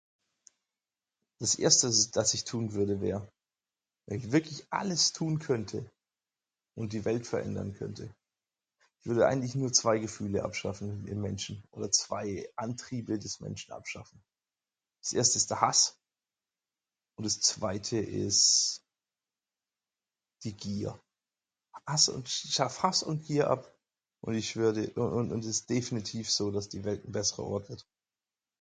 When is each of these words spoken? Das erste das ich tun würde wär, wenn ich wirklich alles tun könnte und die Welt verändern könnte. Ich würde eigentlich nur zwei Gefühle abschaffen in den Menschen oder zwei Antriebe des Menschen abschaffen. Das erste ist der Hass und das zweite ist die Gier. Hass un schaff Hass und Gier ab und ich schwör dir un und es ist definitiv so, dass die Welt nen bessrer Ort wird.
Das 1.37 1.53
erste 1.55 1.85
das 2.13 2.33
ich 2.33 2.43
tun 2.43 2.73
würde 2.73 3.01
wär, 3.01 3.31
wenn 4.07 4.17
ich 4.17 4.31
wirklich 4.31 4.65
alles 4.71 5.11
tun 5.13 5.37
könnte 5.39 5.91
und 6.75 6.93
die 6.93 7.05
Welt 7.05 7.27
verändern 7.27 7.73
könnte. 7.73 8.11
Ich 9.01 9.05
würde 9.07 9.25
eigentlich 9.27 9.53
nur 9.55 9.71
zwei 9.73 9.97
Gefühle 9.99 10.43
abschaffen 10.43 10.89
in 10.89 11.05
den 11.05 11.21
Menschen 11.21 11.63
oder 11.71 11.91
zwei 11.91 12.51
Antriebe 12.55 13.17
des 13.19 13.39
Menschen 13.41 13.73
abschaffen. 13.73 14.23
Das 15.01 15.13
erste 15.13 15.37
ist 15.37 15.49
der 15.51 15.61
Hass 15.61 15.97
und 17.15 17.25
das 17.27 17.39
zweite 17.39 17.97
ist 17.99 18.83
die 20.43 20.53
Gier. 20.55 20.99
Hass 21.87 22.09
un 22.09 22.25
schaff 22.27 22.81
Hass 22.83 23.01
und 23.03 23.23
Gier 23.27 23.49
ab 23.51 23.71
und 24.21 24.33
ich 24.35 24.49
schwör 24.51 24.71
dir 24.73 24.95
un 24.97 25.31
und 25.31 25.41
es 25.45 25.57
ist 25.57 25.69
definitiv 25.71 26.29
so, 26.31 26.49
dass 26.51 26.69
die 26.69 26.83
Welt 26.85 27.03
nen 27.03 27.11
bessrer 27.11 27.43
Ort 27.43 27.69
wird. 27.69 27.85